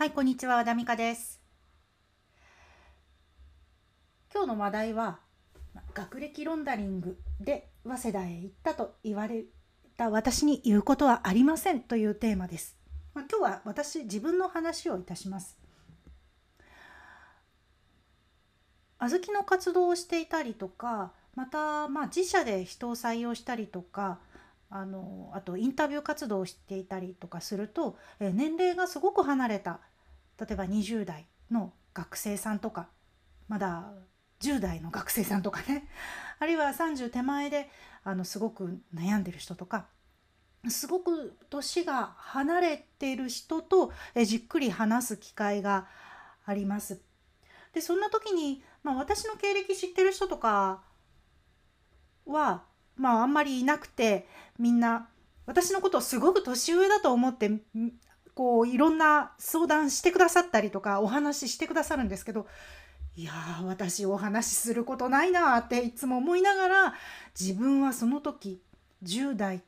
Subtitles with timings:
[0.00, 1.42] はい、こんにちは、和田美香です。
[4.32, 5.18] 今日の話題は、
[5.92, 9.44] 学歴ロンダリングで早稲田へ行ったと言われ
[9.98, 12.78] た私に言うことはありませんというテーマです。
[13.12, 15.58] まあ、今日は私、自分の話をいたします。
[18.98, 24.18] 小豆の活動をしていたりとか、また、まあ、自社で人を採用したりとか、
[24.70, 29.80] あのあとインタビュー活動をしていたりとかすると、え年齢がすごく離れた
[30.40, 32.88] 例えば20代の学生さんとか
[33.46, 33.92] まだ
[34.40, 35.86] 10代の学生さんとかね
[36.40, 37.70] あるいは30手前で
[38.02, 39.86] あのすごく悩んでる人とか
[40.68, 45.86] すごく年が離れている人とえじっくり話す機会が
[46.44, 47.00] あります。
[47.72, 50.82] でそんな時に、まあ、私の経歴知ってる人とか
[52.26, 52.64] は
[52.96, 54.26] まああんまりいなくて
[54.58, 55.08] みんな
[55.46, 57.50] 私のことをすごく年上だと思って
[58.34, 62.46] こういろんな相談してくださったりとかお話ししてくださるんですけど
[63.16, 66.94] いやー私お話しすることないなっていつも思いながら
[67.38, 68.62] 自分はその時
[69.04, 69.62] 10代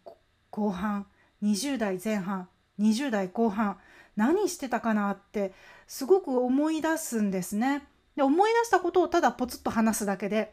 [0.51, 1.07] 後半
[1.43, 3.79] 20代前半20代後半
[4.17, 5.53] 何してたかなって
[5.87, 7.87] すごく思い出すんですね。
[8.17, 10.53] で思い出したことをただポツッと話すだけで、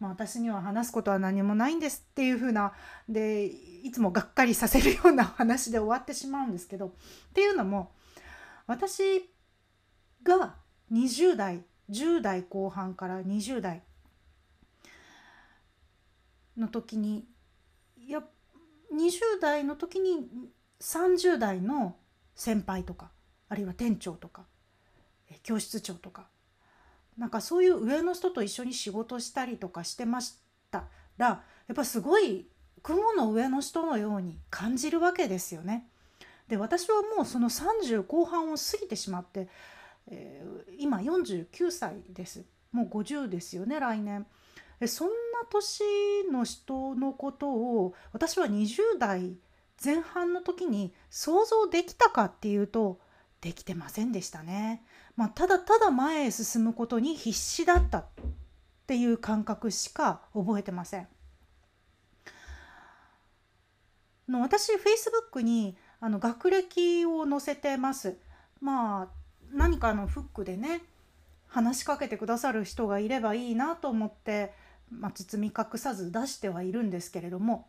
[0.00, 2.72] まあ、私には話すことは何もないんですっていう風な
[3.08, 6.90] でいつもがっかりさせるような話で終わってしまうんですけどっ
[7.34, 7.92] ていうのも
[8.66, 9.30] 私
[10.22, 10.54] が
[10.90, 13.82] 20代10代後半から20代
[16.56, 17.26] の時に
[17.98, 18.22] いや
[18.94, 20.28] 20代の時に
[20.80, 21.96] 30代の
[22.34, 23.10] 先輩とか
[23.48, 24.46] あるいは店長とか
[25.42, 26.28] 教室長とか
[27.16, 30.38] なんかそういう上の人と一緒に仕事したりとかしてまし
[30.70, 30.84] た
[31.18, 32.46] らやっぱすごい
[32.82, 35.86] 雲の上の人のように感じるわけですよね。
[36.48, 39.48] で私はもうその30後半を過ぎてしまって、
[40.08, 44.26] えー今49歳ですもう50ですよね来年。
[44.86, 45.14] そんな
[45.50, 45.82] 年
[46.32, 49.36] の人のことを私は20代
[49.82, 52.98] 前半の時に想像できたかっていうと
[53.40, 54.82] できてませんでしたね。
[55.16, 58.06] まあ、ただただ前へ進むことに必死だったっ
[58.86, 61.08] ていう感覚しか覚えてません。
[64.28, 68.16] の私 Facebook にあの学歴を載せてます。
[68.60, 69.08] まあ
[69.52, 70.82] 何かのフックでね
[71.48, 74.52] 話しかけてくださる人がいればいいなと思って、
[74.90, 77.68] まあ、包み隠さず出してはいるんですけれども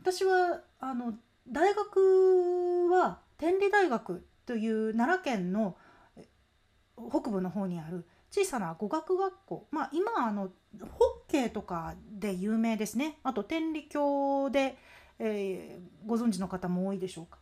[0.00, 1.14] 私はあの
[1.48, 5.76] 大学は天理大学という奈良県の
[6.96, 9.68] 北部の方にある小さな語学学校。
[9.70, 10.48] まあ今あの
[10.80, 13.18] ホッケーとかで有名ですね。
[13.24, 14.78] あと天理教で、
[15.18, 17.38] えーご存知の方も多いでしょうか。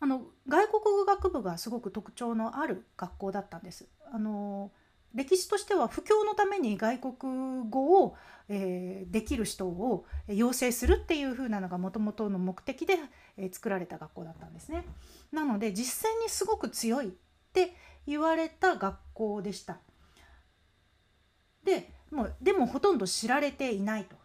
[0.00, 3.86] あの外国語学部がすごく特徴のある学校だったんです。
[4.12, 4.72] あの
[5.14, 8.16] 歴史としては布教のために外国語を、
[8.48, 12.98] えーできる人を養成するっていう風なのがもともとの目的で、
[13.36, 14.84] えー作られた学校だったんですね。
[15.32, 17.10] なので実践にすごく強いっ
[17.52, 17.74] て
[18.06, 19.78] 言われた学校でした。
[21.64, 24.16] でもうでもほとんど知られていないと。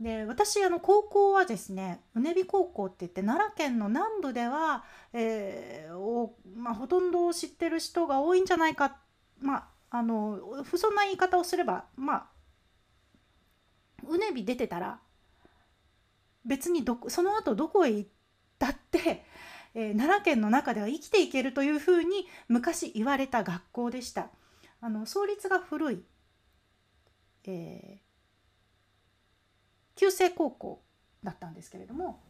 [0.00, 4.84] で私あの高校はですねうねび高校って言って奈良県の南部では、
[5.14, 8.98] えーおまあ、ほとんど知ってる人が多いんじゃないか
[9.40, 12.26] まああの不そな言い方をすればまあ
[14.06, 15.00] うねび出てたら
[16.44, 18.10] 別にどその後どこへ行っ
[18.58, 19.24] たって、
[19.74, 24.30] えー奈良県の中では生きていけるというふうに昔言われた学校でした。
[24.80, 26.04] あの創立が古い、
[27.44, 28.06] えー
[29.96, 30.82] 旧制高校
[31.24, 32.22] だったんですけれども、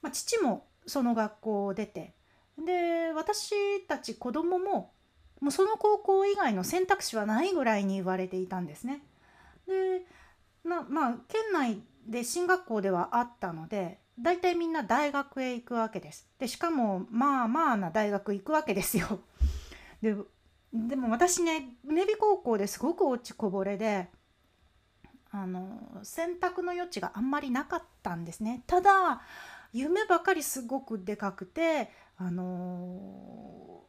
[0.00, 2.14] まあ、父もその学校を出て
[2.58, 4.94] で私たち子供も
[5.40, 9.02] もうその高校以外の選択肢はないぐらいに言われていたんですね。
[9.66, 10.02] で
[10.64, 16.26] なまあ県内で進学校ではあったので大体みんな大学へ行くわけです。
[16.38, 19.20] でしかもまあまあな大学行くわけですよ。
[20.00, 20.16] で
[20.72, 24.08] でも私ねうねび高校ですごく落ちこぼれで
[25.30, 28.62] あの選択の余地があんまりなかったんですね。
[28.66, 29.20] ただ
[29.72, 33.84] 夢ばかりすごくでかくてあの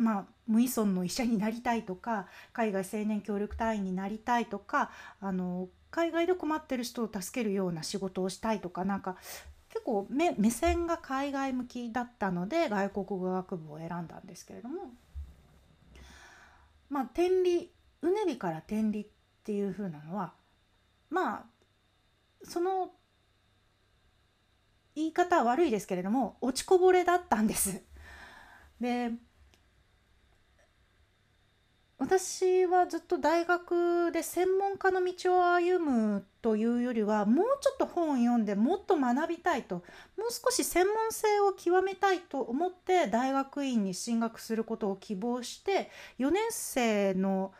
[0.00, 9.16] まあ無依存の医者になりたいとか海外青年協力隊員になりたいとかあの海外で困ってる人を助けるような仕事をしたいとかなんか
[9.68, 14.90] 結構目目線が海外向きだったので外国語学部を選んだんですけれども
[16.88, 17.70] まあ天理
[18.02, 19.06] うねりから天理っ
[19.44, 20.32] ていう風なのは
[21.10, 21.44] まあ
[22.42, 22.90] その
[24.96, 27.82] 言い方は悪いですけれども落ちこぼれだったんです。
[28.80, 29.12] で
[32.00, 39.82] 私はずっと大学で専門家の道を歩むというよりはもうちょっと本を読んでもっと学びたいとも
[40.30, 47.52] う少し専門性を極めたいと思って大学院に進学することを希望して4年生の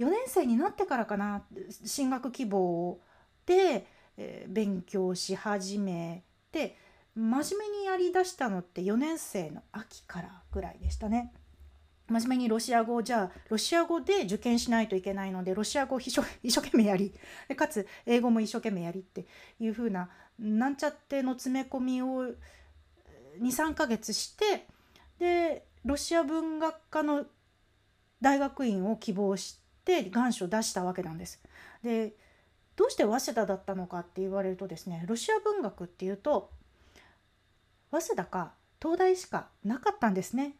[0.00, 1.44] 4年生になってからかな
[1.84, 2.98] 進学希望
[3.46, 3.86] で、
[4.16, 6.76] え、勉強し始めて
[7.14, 11.32] 真面目にやりだしたのって4年生の秋からぐらいでしたね。
[12.08, 16.22] 真面目にロシア語じゃあロシア語で受験しないといけないのでロシア語を一生
[16.60, 17.12] 懸命やり
[17.56, 19.26] かつ英語も一生懸命やりって
[19.58, 20.08] いう風な
[20.38, 22.34] なんちゃっての詰め込みを
[23.40, 24.66] 23ヶ月して
[25.18, 27.26] でロシア文学科の
[28.20, 31.42] 大学院を希望して願書を出したわけなんです。
[31.82, 32.14] で
[32.76, 36.50] どうして早稲田だったのかって言われるとですねロシア文学っていうと
[37.90, 40.56] 早稲田か東大しかなかったんですね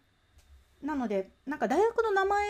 [0.87, 2.47] なのでなんか大学の名前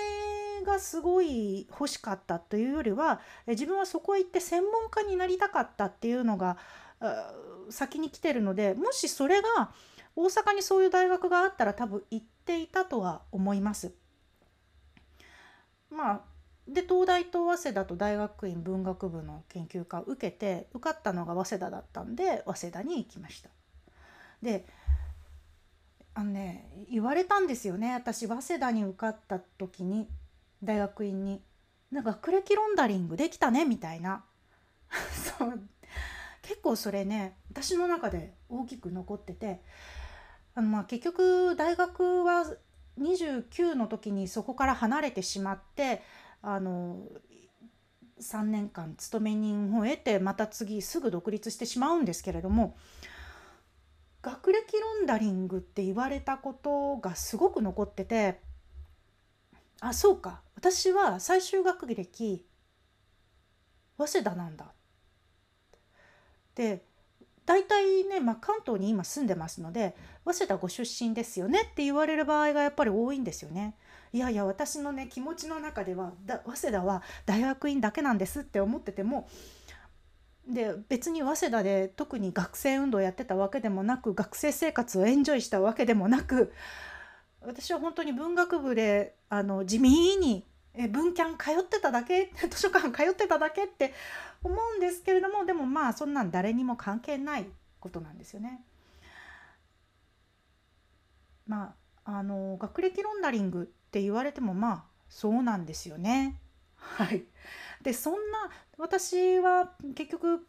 [0.67, 6.59] がすごい欲しかったというよりは自分はそこへ行って専門家になりたかったっていうのが
[7.71, 9.73] 先に来てるのでもしそれが
[10.15, 13.93] 大阪にそういう大学があったら多分行っていたとは思います。
[15.91, 16.21] まあ
[16.69, 23.49] で東大と早稲田と大学院文学部の研究科を受けて受かったのが早稲田だったんで早稲田に行きました。
[24.43, 24.67] で
[26.19, 27.93] あのね言われたんですよね。
[27.93, 30.09] 私早稲田に受かった時に
[30.63, 31.43] 大学院に。
[31.93, 34.25] なんか学歴ロンダリングできたねみたいな。
[35.39, 35.61] そう。
[36.41, 39.61] 結構それね私の中で大きく残ってて。
[40.55, 42.47] あのまあ結局大学は
[42.99, 46.03] 29の時にそこから離れてしまって
[46.41, 47.03] あの
[48.23, 52.75] 3年間勤め人を得てまた次すぐ独立してしまうんですけれども
[54.27, 58.41] 学歴ロンダリングって言われたことがすごく残ってて
[59.79, 62.45] あそうか私は最終学歴
[63.97, 64.73] 早稲田なんだ
[66.57, 66.83] で
[67.45, 69.95] 大体ね、まあ、関東に今住んでますので
[70.25, 73.77] 早稲田ご出身ですよねって言われる場合がやっぱり多いんですよね。
[74.13, 79.29] いやいや私のね気持ちの中ではだ早稲田は大学院だけなんですって思ってても
[80.49, 86.53] で別に早稲田で特に学生運動やってたわけでもなく学生生活をエンジョイしたわけでもなく
[87.41, 90.47] 私は本当に文学部であの地味に
[90.91, 93.93] 文キャン通ってただけ 図書館通ってただけって
[94.43, 97.47] 思うんですけれどもでもまあそんなん誰にも関係ない
[97.81, 98.65] ことなんですよね。
[101.47, 106.39] まああの学歴ロンダリングって言われてもまあそうなんですよね。
[106.77, 107.25] はい、
[107.87, 108.19] でそんな
[108.79, 110.45] 私は結局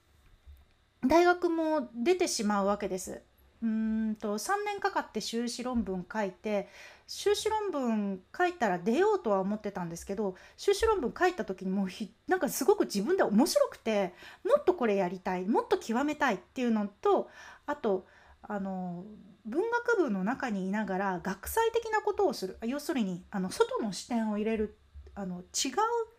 [1.08, 3.22] 大学も出てしまうわけです。
[3.62, 6.68] うんと3年かかって修士論文書いて
[7.06, 17.30] 修士論文書いたら出ようとは思ってたんですけど修士論文書いた時にもうひなんかすごく自分で面白くてもっとこれやりたいもっと極めたいっていうのと
[17.68, 18.08] あと
[18.42, 19.06] あの
[19.46, 24.76] 文学部の中にいながら学際的なことをする要するにあの外の視点を入れる
[25.14, 25.44] あの違う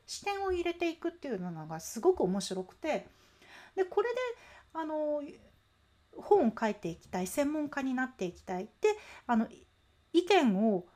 [0.08, 3.06] 視点を入れていくっていうのがすごく面白くて
[3.76, 4.19] でこれで
[4.72, 5.22] あの
[6.16, 8.64] 本を書いていきたい専門家になっていきたい。
[8.81, 8.88] で
[9.26, 9.46] あの
[10.12, 10.86] 意見を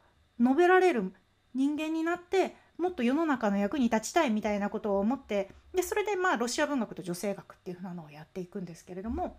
[0.41, 1.13] 述べられる
[1.55, 9.39] 人間になってもっと世の中の役に立ちたいみたいなことを思ってでそれでまあロシア文学と女性学っていうふうなのをやっていくんですけれども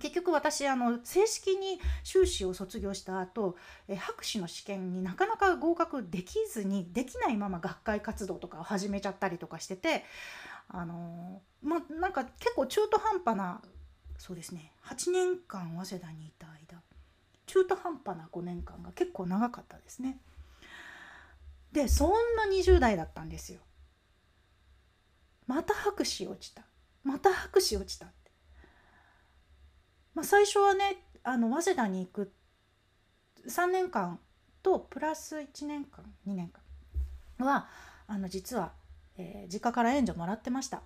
[0.00, 3.56] 結局私あの正式に修士を卒業した後
[3.88, 10.04] え博士の試験になかなか合格できずにできないまま学会活動とかを始めちゃったりとかしてて
[10.68, 13.60] あのまあなんか結構中途半端な
[14.18, 16.80] そうですね8年間早稲田にいた間
[17.48, 20.18] 中途半端な5年間が結構長かったですね。
[21.72, 23.60] でそんな20代だったんですよ。
[25.46, 26.62] また博士落ちた
[27.02, 28.06] また博士落ちた
[30.18, 32.32] まあ、最初はねあの早稲田に行く
[33.48, 34.18] 3年間
[34.64, 36.50] とプラス1年間2年
[37.38, 37.68] 間は
[38.08, 38.72] あの実は、
[39.16, 40.82] えー、実家から援助もらってました。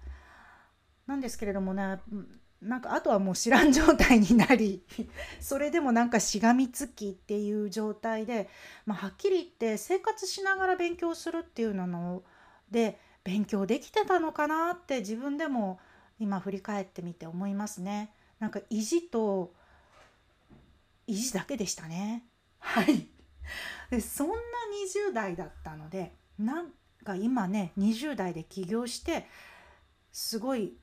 [1.06, 1.98] なんですけれどもね
[2.60, 4.84] なんかあとはもう知らん状態になり
[5.40, 8.50] それでもなんかしがみつきっていう状態で、
[8.84, 12.22] まあ、はっきり言って生活しながら勉強するっていうの
[12.70, 15.80] で勉強できてたのかなって自分でも
[16.20, 18.12] 今振り返ってみて思いますね。
[18.42, 19.54] なんか意地と
[21.06, 22.24] 意地だけでしたね。
[22.58, 23.06] はい
[23.88, 24.34] でそんな
[25.10, 26.70] 20代だったのでなん
[27.04, 29.28] か今ね20代で起業して
[30.10, 30.74] すごい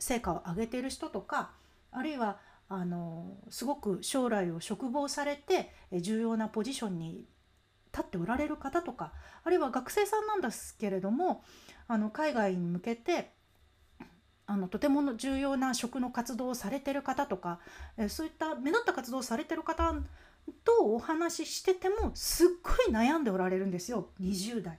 [0.00, 1.52] 成果を上げている人とか
[1.92, 7.26] あるいはあのすごく将来を嘱望されて重要なポジションに
[7.92, 9.12] 立っておられる方とか
[9.44, 11.44] あるいは学生さんなんですけれども
[11.86, 13.33] あの海外に向けて
[14.46, 17.60] あのとても重要な職の活動をされてる方とか、
[17.96, 19.94] えそういった目立った活動をされてる方
[20.64, 24.78] とお話ししててもすっごい悩んでおられるんですよ20代。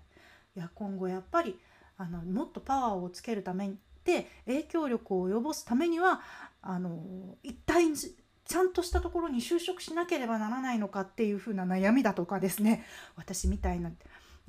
[0.55, 1.59] いや今後やっぱり
[1.97, 6.21] あのもっとパワーをつけるためにで影響力を及ぼすためには
[6.61, 13.91] あの一体ちゃんとしたところに就職しなければならないのかっていう風な悩みだとかですね私みたいな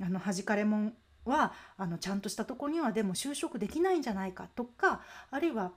[0.01, 0.93] あの弾かれもん
[1.27, 5.71] はあのちゃんとしたとこにはでも就職できないんじゃないかとかあるいは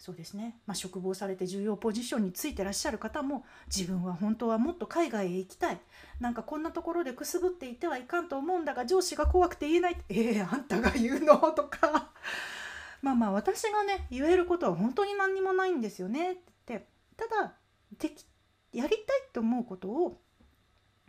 [0.00, 5.80] そうですね、まあ、職望されて重要ポジションについてらっしゃる方も自分は本当はもっと海外へ行きたい。
[6.20, 9.96] なんかこんなところでくすぶっていてはいかんと思うんだが上司が怖くて言えない。
[10.08, 11.36] えー、あんたが言うの？
[11.52, 12.12] とか。
[13.02, 16.32] まあまあ私がね言えることは本当に何にもないんですよね。
[16.32, 16.86] って
[17.18, 17.52] ただ
[17.98, 18.24] でき
[18.72, 20.22] やりたいと思うことを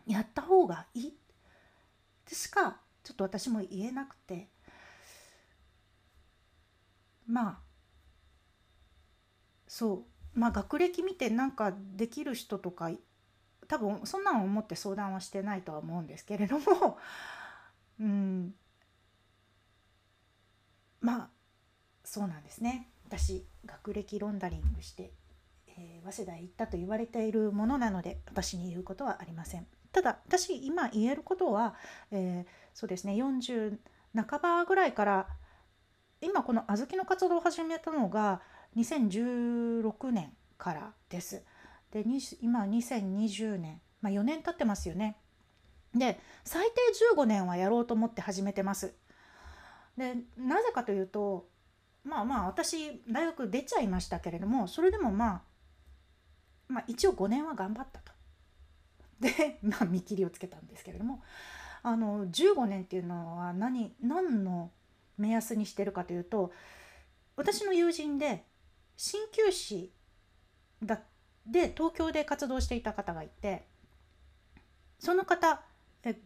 [0.06, 1.16] やった方がいい。
[2.28, 4.48] でしかちょっと私も言えなくて。
[7.26, 7.58] まあ
[9.66, 10.38] そう。
[10.38, 12.90] まあ学歴見てなんかできる人とか
[13.68, 16.98] 多分そんなの思って相談はしてないとは思うんですけれども。
[18.00, 18.54] うん。
[21.00, 21.30] まあ
[22.04, 22.90] そうなんですね。
[23.04, 25.12] 私学歴ロンダリングして、
[25.66, 29.66] えー、早稲田へ行ったと言われているものなので私に言うことはありません。
[29.92, 31.74] ただ私今言えることは、
[32.10, 33.78] えー、そうですね40
[34.14, 35.28] 半ばぐらいから
[36.20, 38.40] 今この小豆の活動を始めたのが
[38.76, 41.42] 2016年からです。
[41.90, 42.04] で
[42.40, 45.16] 今2020年、まあ、4年経ってますよね。
[45.94, 48.94] で最低15年はやろうと思って始めてます。
[49.96, 51.48] でなぜかというと
[52.04, 55.42] まあまあ私大学出ちゃいましたけれどもそれでもまあ
[56.68, 58.11] まあ一応5年は頑張ったと。
[59.22, 61.22] で まあ見切りをつけたんですけれども
[61.82, 64.70] あの15年っていうのは何何の
[65.16, 66.52] 目安にしてるかというと
[67.36, 68.44] 私の友人で
[68.96, 69.92] 鍼灸師
[70.82, 71.00] だ
[71.46, 73.66] で東京で活動していた方がいて
[74.98, 75.62] その方
[76.04, 76.20] え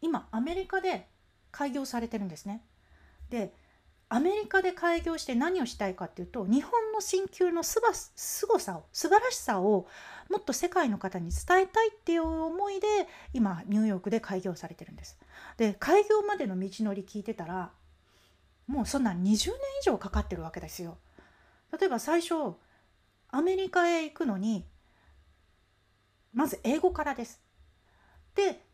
[0.00, 1.08] 今アメリカで
[1.50, 2.62] 開業されてるんですね。
[3.30, 3.54] で
[4.08, 9.88] アメリカで開業して何をしたいかっていうと日本の鍼灸のすばすごさを素晴らしさを
[10.30, 12.86] もっと世界の方に伝えたいっていう思いで
[13.32, 15.18] 今ニューヨークで開業されてるんです。
[15.56, 17.72] で開業までの道のり聞いてたら
[18.68, 19.48] もうそんな20年以
[19.84, 20.98] 上かかってるわけですよ。
[21.78, 22.54] 例えば最初
[23.30, 24.64] アメリカへ行くのに
[26.32, 27.40] まず英語からです。
[28.36, 28.64] で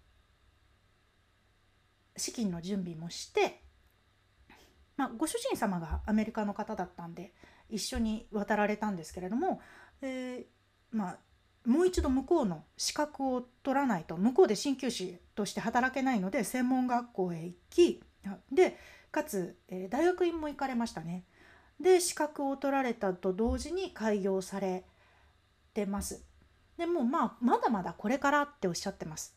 [2.19, 3.62] 資金の準備もして
[5.03, 7.33] まあ、ご主人様がアメリカの方だったんで
[7.69, 9.61] 一緒に渡られたんですけれども、
[10.01, 11.19] えー、まあ、
[11.67, 18.01] もう一度向こうの資格を取らないと向こうで鍼灸師として働けないので専門学校へ行き
[18.53, 18.79] で
[19.11, 21.25] かつ、えー、大学院も行かれましたね。
[21.81, 24.85] で資格を取られたと同時に開業され
[25.75, 26.25] てます。
[26.77, 29.37] でもまあまだまだこれからっておっしゃってます。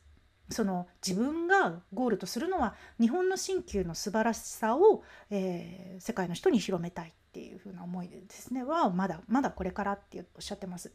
[0.50, 10.94] その自分がゴールとするのは日本の鍼灸の素晴らしさを、えー、世界の人に広めたいっていう風な思いでですねはまだまだこれからっておっしゃってます。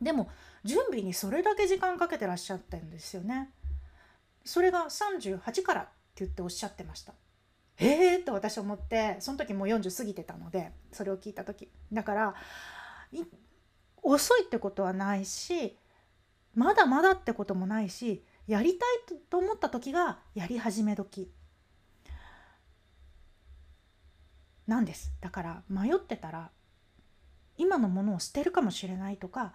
[0.00, 0.28] でも
[0.64, 3.50] 準備にそれだけ時間かけてらっしゃってるんですよね。
[4.44, 5.90] それが38からって
[6.24, 7.14] 言っておっしゃってました。
[7.78, 12.34] えーって私思ってその時もう40過ぎてたのでそれを聞いた時だから
[14.02, 15.76] 遅いってことはないし
[16.54, 21.30] まだまだってこともないしやりたいと思った時がやり始め時
[24.66, 26.50] なんですだから迷ってたら
[27.56, 29.54] 今のものを捨てるかもしれないとか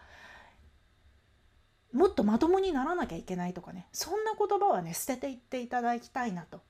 [1.91, 6.61] もっとまともにならなきゃいけないとかねそんな言葉はね捨てていっていただきたいなと。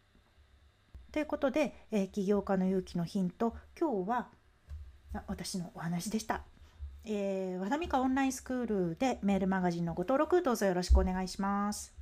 [1.11, 4.27] ということで、えー、起業家の勇気のヒント今日は
[5.27, 6.43] 私のお話でした。
[7.03, 11.99] えー、和田美香オンラインスクールでメールマガジンのご登録どうぞよろしくお願いします。